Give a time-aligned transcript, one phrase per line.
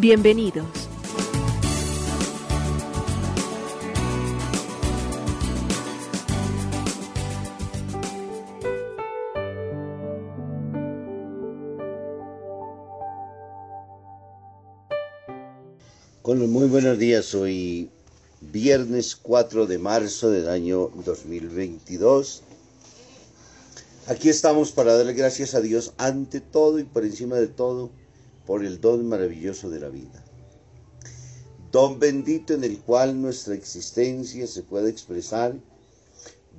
[0.00, 0.64] Bienvenidos.
[16.22, 17.90] Con muy buenos días, hoy
[18.40, 22.44] viernes 4 de marzo del año 2022
[24.08, 27.90] Aquí estamos para darle gracias a Dios ante todo y por encima de todo
[28.48, 30.24] por el don maravilloso de la vida.
[31.70, 35.54] Don bendito en el cual nuestra existencia se puede expresar,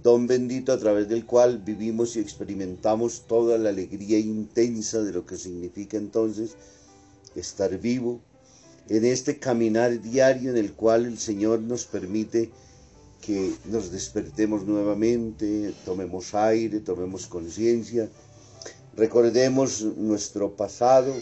[0.04, 5.26] don bendito a través del cual vivimos y experimentamos toda la alegría intensa de lo
[5.26, 6.58] que significa entonces
[7.36, 8.22] estar vivo,
[8.88, 12.52] en este caminar diario en el cual el Señor nos permite
[13.20, 18.08] que nos despertemos nuevamente, tomemos aire, tomemos conciencia,
[18.96, 21.16] recordemos nuestro pasado,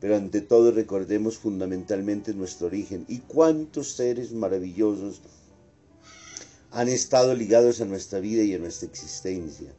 [0.00, 5.20] pero ante todo recordemos fundamentalmente nuestro origen y cuántos seres maravillosos
[6.70, 9.72] han estado ligados a nuestra vida y a nuestra existencia,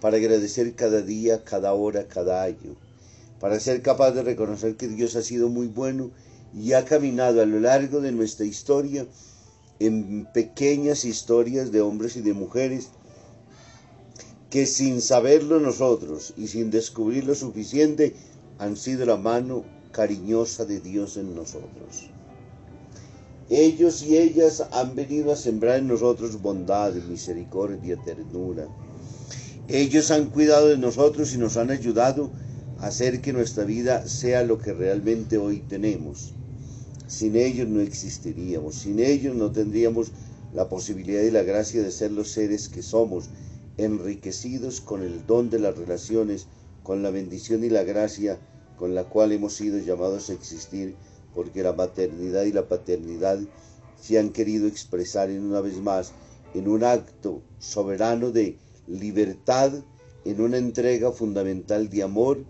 [0.00, 2.76] para agradecer cada día, cada hora, cada año,
[3.40, 6.10] para ser capaz de reconocer que Dios ha sido muy bueno
[6.54, 9.06] y ha caminado a lo largo de nuestra historia
[9.78, 12.88] en pequeñas historias de hombres y de mujeres
[14.50, 18.14] que sin saberlo nosotros y sin descubrir lo suficiente
[18.60, 22.10] han sido la mano cariñosa de Dios en nosotros.
[23.48, 28.68] Ellos y ellas han venido a sembrar en nosotros bondad, misericordia, ternura.
[29.66, 32.30] Ellos han cuidado de nosotros y nos han ayudado
[32.78, 36.34] a hacer que nuestra vida sea lo que realmente hoy tenemos.
[37.06, 40.12] Sin ellos no existiríamos, sin ellos no tendríamos
[40.52, 43.30] la posibilidad y la gracia de ser los seres que somos,
[43.78, 46.46] enriquecidos con el don de las relaciones,
[46.82, 48.38] con la bendición y la gracia
[48.80, 50.96] con la cual hemos sido llamados a existir,
[51.34, 53.38] porque la maternidad y la paternidad
[54.00, 56.12] se han querido expresar en una vez más
[56.54, 58.56] en un acto soberano de
[58.88, 59.74] libertad,
[60.24, 62.42] en una entrega fundamental de amor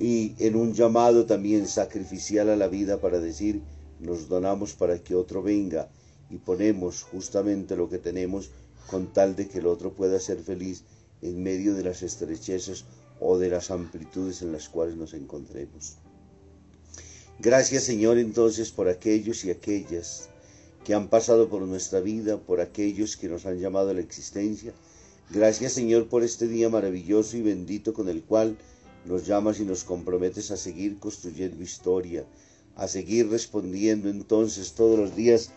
[0.00, 3.62] y en un llamado también sacrificial a la vida para decir,
[4.00, 5.88] nos donamos para que otro venga
[6.28, 8.50] y ponemos justamente lo que tenemos
[8.90, 10.82] con tal de que el otro pueda ser feliz
[11.22, 12.84] en medio de las estrechezas
[13.20, 15.96] o de las amplitudes en las cuales nos encontremos.
[17.40, 20.28] Gracias Señor entonces por aquellos y aquellas
[20.84, 24.72] que han pasado por nuestra vida, por aquellos que nos han llamado a la existencia.
[25.30, 28.56] Gracias Señor por este día maravilloso y bendito con el cual
[29.04, 32.24] nos llamas y nos comprometes a seguir construyendo historia,
[32.76, 35.50] a seguir respondiendo entonces todos los días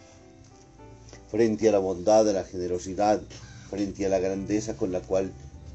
[1.30, 3.22] frente a la bondad, a la generosidad,
[3.70, 5.32] frente a la grandeza con la cual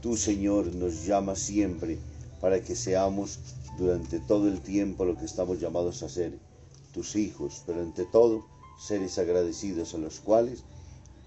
[0.06, 1.98] tú, Señor, nos llamas siempre
[2.40, 3.40] para que seamos
[3.76, 6.38] durante todo el tiempo lo que estamos llamados a ser,
[6.94, 8.46] tus hijos, pero ante todo
[8.78, 10.62] seres agradecidos a los cuales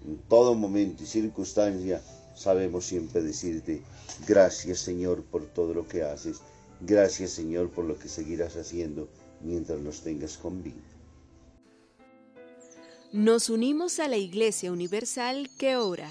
[0.06, 2.00] en todo momento y circunstancia
[2.34, 3.82] sabemos siempre decirte
[4.26, 6.38] gracias Señor por todo lo que haces,
[6.80, 9.10] gracias Señor por lo que seguirás haciendo
[9.42, 10.80] mientras los tengas con vida.
[13.12, 16.10] Nos unimos a la Iglesia Universal que ora.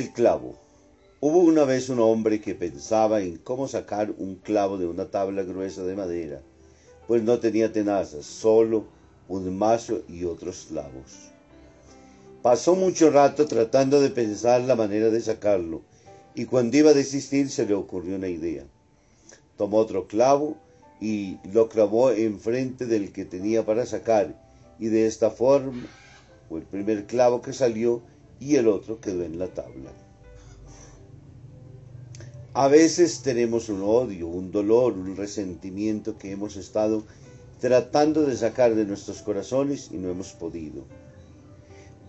[0.00, 0.54] El clavo.
[1.20, 5.42] Hubo una vez un hombre que pensaba en cómo sacar un clavo de una tabla
[5.42, 6.40] gruesa de madera,
[7.06, 8.86] pues no tenía tenazas, solo
[9.28, 11.28] un mazo y otros clavos.
[12.40, 15.82] Pasó mucho rato tratando de pensar la manera de sacarlo,
[16.34, 18.64] y cuando iba a desistir se le ocurrió una idea.
[19.58, 20.56] Tomó otro clavo
[20.98, 24.34] y lo clavó enfrente del que tenía para sacar,
[24.78, 25.86] y de esta forma
[26.48, 28.00] fue el primer clavo que salió
[28.40, 29.92] y el otro quedó en la tabla.
[32.52, 37.04] A veces tenemos un odio, un dolor, un resentimiento que hemos estado
[37.60, 40.84] tratando de sacar de nuestros corazones y no hemos podido.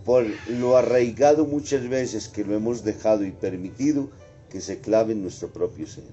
[0.06, 4.10] Por lo arraigado muchas veces que lo hemos dejado y permitido
[4.50, 6.06] que se clave en nuestro propio ser.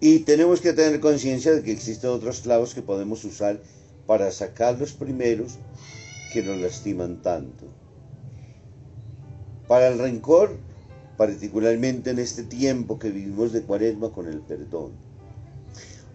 [0.00, 3.60] Y tenemos que tener conciencia de que existen otros clavos que podemos usar
[4.06, 5.58] para sacar los primeros
[6.32, 7.66] que nos lastiman tanto.
[9.68, 10.56] Para el rencor,
[11.16, 14.92] particularmente en este tiempo que vivimos de cuaresma con el perdón.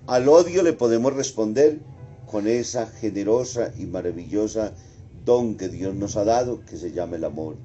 [0.08, 1.80] Al odio le podemos responder
[2.26, 4.74] con esa generosa y maravillosa
[5.26, 7.56] don que Dios nos ha dado, que se llama el amor.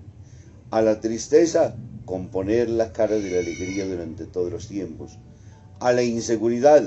[0.70, 5.19] A la tristeza, componer la cara de la alegría durante todos los tiempos
[5.82, 6.84] a la inseguridad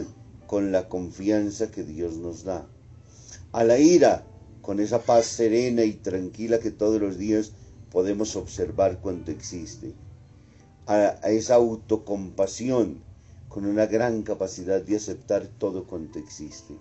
[0.48, 2.66] con la confianza que Dios nos da,
[3.52, 4.24] a la ira
[4.66, 7.52] con esa paz serena y tranquila que todos los días
[7.92, 9.94] podemos observar cuando existe,
[10.88, 12.98] a, esa autocompasión
[13.48, 16.74] con una gran capacidad de aceptar todo cuanto existe.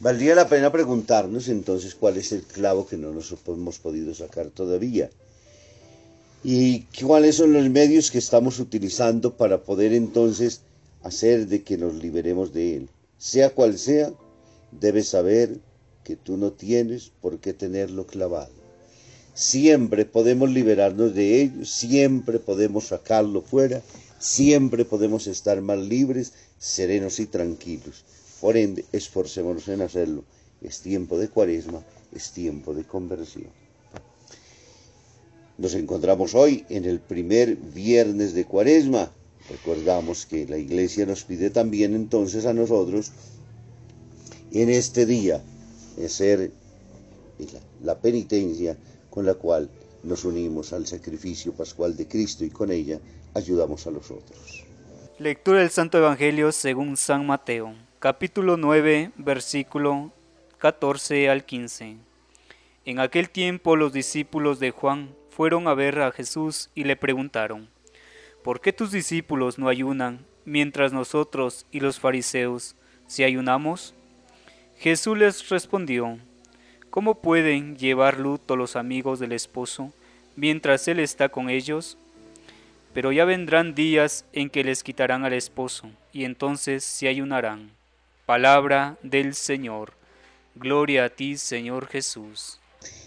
[0.00, 4.48] Valdría la pena preguntarnos entonces cuál es el clavo que no nos hemos podido sacar
[4.48, 5.08] todavía
[6.44, 10.60] y cuáles son los medios que estamos utilizando para poder entonces
[11.02, 12.88] hacer de que nos liberemos de él.
[13.16, 14.12] Sea cual sea,
[14.80, 15.60] debes saber
[16.04, 18.52] que tú no tienes por qué tenerlo clavado.
[19.34, 23.82] Siempre podemos liberarnos de ello, siempre podemos sacarlo fuera,
[24.18, 28.04] siempre podemos estar más libres, serenos y tranquilos.
[28.40, 30.24] Por ende, esforcémonos en hacerlo.
[30.60, 31.82] Es tiempo de cuaresma,
[32.14, 33.62] es tiempo de conversión.
[35.58, 39.12] Nos encontramos hoy en el primer viernes de Cuaresma.
[39.48, 43.12] Recordamos que la iglesia nos pide también entonces a nosotros
[44.54, 45.42] en este día
[46.04, 46.52] hacer
[47.82, 48.76] la, penitencia
[49.10, 49.68] con la cual
[50.02, 52.98] nos unimos al sacrificio pascual de Cristo y con ella
[53.34, 54.64] ayudamos a los otros.
[55.18, 60.12] Lectura del Santo Evangelio según San Mateo, capítulo 9, versículo
[60.58, 61.96] 14 al 15.
[62.84, 67.68] En aquel tiempo los discípulos de Juan fueron a ver a Jesús y le preguntaron,
[68.42, 72.74] ¿por qué tus discípulos no ayunan mientras nosotros y los fariseos
[73.06, 73.94] si ayunamos?
[74.82, 76.18] Jesús les respondió,
[76.90, 79.92] ¿cómo pueden llevar luto los amigos del esposo
[80.34, 81.96] mientras él está con ellos?
[82.92, 87.70] Pero ya vendrán días en que les quitarán al esposo, y entonces se ayunarán.
[88.26, 89.92] Palabra del Señor.
[90.56, 92.58] Gloria a ti, Señor Jesús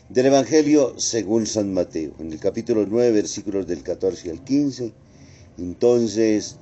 [0.08, 4.94] del Evangelio según San Mateo, en el capítulo 9, versículos del 14 al 15.
[5.58, 6.56] Entonces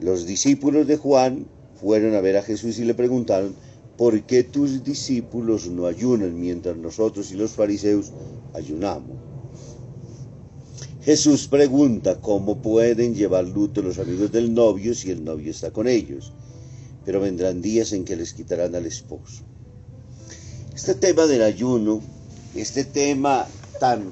[0.00, 1.46] los discípulos de Juan
[1.80, 3.54] fueron a ver a Jesús y le preguntaron,
[3.96, 8.12] ¿por qué tus discípulos no ayunan mientras nosotros y los fariseos
[8.54, 9.16] ayunamos?
[11.02, 15.86] Jesús pregunta cómo pueden llevar luto los amigos del novio si el novio está con
[15.86, 16.32] ellos,
[17.04, 19.44] pero vendrán días en que les quitarán al esposo.
[20.74, 22.02] Este tema del ayuno
[22.56, 23.46] este tema
[23.78, 24.10] tan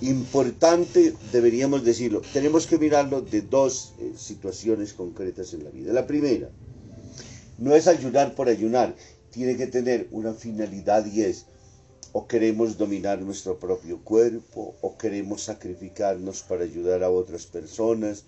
[0.00, 5.92] importante, deberíamos decirlo, tenemos que mirarlo de dos eh, situaciones concretas en la vida.
[5.92, 6.48] La primera,
[7.58, 8.94] no es ayunar por ayunar,
[9.30, 11.46] tiene que tener una finalidad y es
[12.12, 18.24] o queremos dominar nuestro propio cuerpo o queremos sacrificarnos para ayudar a otras personas.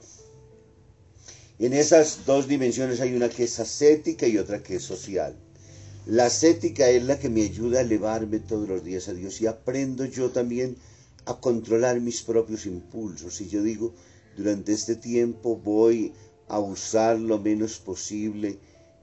[1.58, 5.34] En esas dos dimensiones hay una que es ascética y otra que es social.
[6.06, 9.46] La ascética es la que me ayuda a elevarme todos los días a Dios y
[9.46, 10.76] aprendo yo también
[11.24, 13.40] a controlar mis propios impulsos.
[13.40, 13.94] Y yo digo,
[14.36, 16.12] durante este tiempo voy
[16.48, 18.58] a usar lo menos posible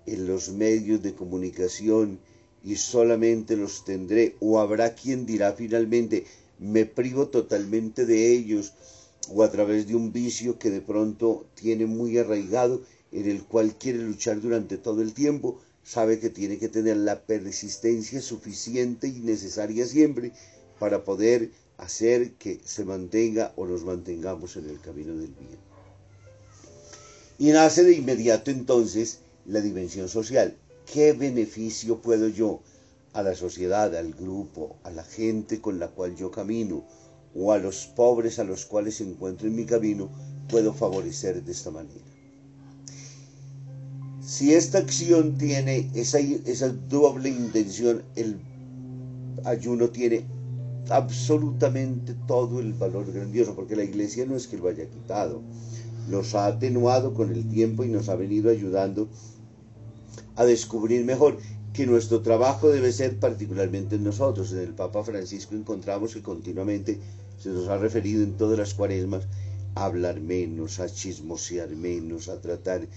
[0.06, 2.20] en los medios de comunicación
[2.64, 6.26] y solamente los tendré o habrá quien dirá finalmente
[6.60, 8.74] me privo totalmente de ellos
[9.34, 12.82] o a través de un vicio que de pronto tiene muy arraigado
[13.12, 17.22] en el cual quiere luchar durante todo el tiempo sabe que tiene que tener la
[17.22, 20.32] persistencia suficiente y necesaria siempre
[20.80, 25.60] para poder hacer que se mantenga o nos mantengamos en el camino del bien.
[27.38, 30.58] Y nace de inmediato entonces la dimensión social.
[30.92, 32.62] ¿Qué beneficio puedo yo
[33.14, 36.86] a la sociedad, al grupo, a la gente con la cual yo camino
[37.36, 40.10] o a los pobres a los cuales encuentro en mi camino,
[40.50, 42.06] puedo favorecer de esta manera.
[44.22, 48.40] Si esta acción tiene esa, esa doble intención, el
[49.44, 50.26] ayuno tiene
[50.90, 55.42] absolutamente todo el valor grandioso, porque la iglesia no es que lo haya quitado,
[56.10, 59.10] nos ha atenuado con el tiempo y nos ha venido ayudando
[60.36, 61.38] a descubrir mejor
[61.74, 64.52] que nuestro trabajo debe ser particularmente en nosotros.
[64.54, 67.00] En el Papa Francisco encontramos que continuamente
[67.38, 69.28] se nos ha referido en todas las cuaresmas
[69.76, 72.88] a hablar menos, a chismosear menos, a tratar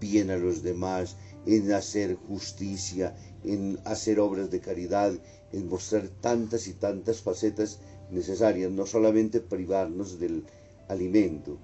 [0.00, 1.16] bien a los demás,
[1.46, 3.14] en hacer justicia,
[3.44, 5.12] en hacer obras de caridad,
[5.52, 7.78] en mostrar tantas y tantas facetas
[8.10, 10.44] necesarias, no solamente privarnos del
[10.88, 11.58] alimento,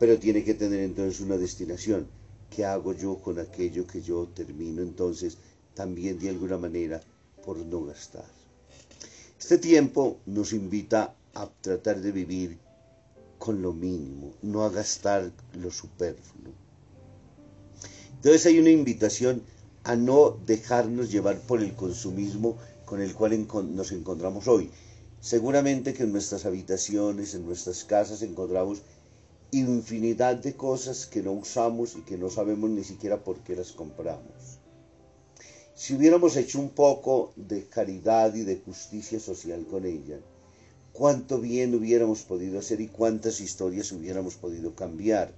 [0.00, 2.08] pero tiene que tener entonces una destinación.
[2.54, 5.38] ¿Qué hago yo con aquello que yo termino entonces
[5.74, 7.00] también de alguna manera
[7.44, 8.26] por no gastar?
[9.40, 12.58] Este tiempo nos invita a tratar de vivir
[13.38, 16.52] con lo mínimo, no a gastar lo superfluo.
[18.16, 19.42] Entonces hay una invitación
[19.84, 24.70] a no dejarnos llevar por el consumismo con el cual nos encontramos hoy.
[25.20, 28.82] Seguramente que en nuestras habitaciones, en nuestras casas encontramos
[29.52, 33.72] infinidad de cosas que no usamos y que no sabemos ni siquiera por qué las
[33.72, 34.58] compramos.
[35.74, 40.18] Si hubiéramos hecho un poco de caridad y de justicia social con ella,
[40.94, 45.34] cuánto bien hubiéramos podido hacer y cuántas historias hubiéramos podido cambiar.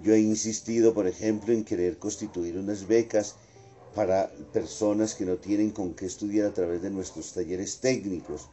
[0.00, 3.34] Yo he insistido, por ejemplo, en querer constituir unas becas
[3.96, 8.48] para personas que no tienen con qué estudiar a través de nuestros talleres técnicos.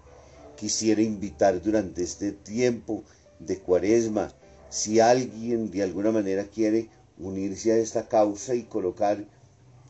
[0.56, 3.04] Quisiera invitar durante este tiempo
[3.40, 4.32] de cuaresma,
[4.70, 9.26] si alguien de alguna manera quiere unirse a esta causa y colocar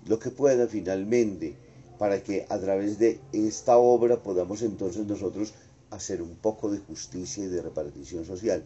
[0.06, 1.56] lo que pueda finalmente,
[1.98, 5.54] para que a través de esta obra podamos entonces nosotros
[5.90, 8.64] hacer un poco de justicia y de repartición social.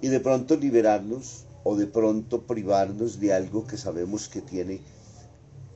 [0.00, 4.80] Y de pronto liberarnos o de pronto privarnos de algo que sabemos que tiene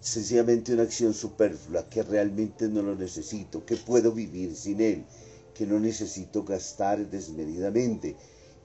[0.00, 5.04] sencillamente una acción superflua, que realmente no lo necesito, que puedo vivir sin él,
[5.54, 8.16] que no necesito gastar desmedidamente,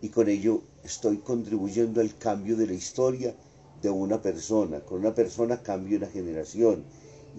[0.06, 3.34] y con ello estoy contribuyendo al cambio de la historia
[3.82, 4.82] de una persona.
[4.82, 6.84] Con una persona cambio una generación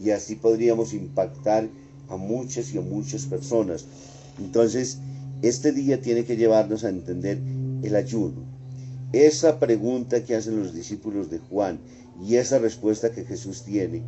[0.02, 1.68] y así podríamos impactar
[2.08, 3.84] a muchas y a muchas personas.
[4.40, 4.98] Entonces,
[5.42, 7.38] este día tiene que llevarnos a entender
[7.84, 8.42] el ayuno.
[9.12, 11.78] Esa pregunta que hacen los discípulos de Juan
[12.20, 14.02] y esa respuesta que Jesús tiene.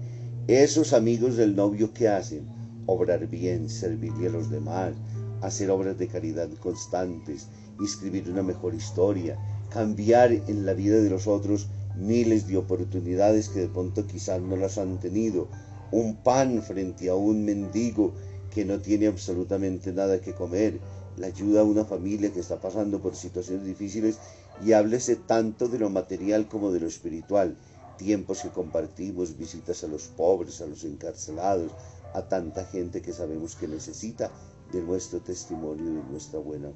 [0.48, 2.42] Esos amigos del novio que hacen,
[2.86, 4.94] obrar bien, servirle a los demás,
[5.42, 7.48] hacer obras de caridad constantes,
[7.82, 9.38] escribir una mejor historia,
[9.70, 14.56] cambiar en la vida de los otros miles de oportunidades que de pronto quizás no
[14.56, 15.48] las han tenido,
[15.90, 18.12] un pan frente a un mendigo
[18.54, 20.80] que no tiene absolutamente nada que comer,
[21.16, 24.18] la ayuda a una familia que está pasando por situaciones difíciles
[24.64, 27.56] y háblese tanto de lo material como de lo espiritual,
[27.96, 31.72] tiempos que compartimos, visitas a los pobres, a los encarcelados,
[32.14, 34.30] a tanta gente que sabemos que necesita
[34.72, 36.70] de nuestro testimonio y de nuestra buena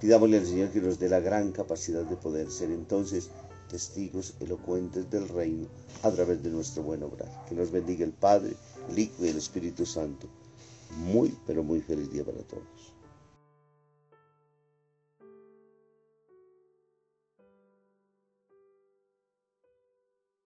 [0.00, 3.30] Pidámosle al Señor que nos dé la gran capacidad de poder ser entonces
[3.68, 5.66] testigos elocuentes del reino
[6.04, 7.28] a través de nuestro buen obrar.
[7.48, 8.54] Que nos bendiga el Padre,
[8.88, 10.28] el Hijo y el Espíritu Santo.
[10.98, 12.97] Muy, pero muy feliz día para todos.